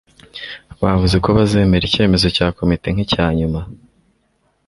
bavuze 0.83 1.15
ko 1.23 1.29
bazemera 1.37 1.85
icyemezo 1.89 2.27
cya 2.35 2.47
komite 2.57 2.87
nkicyanyuma 2.91 3.61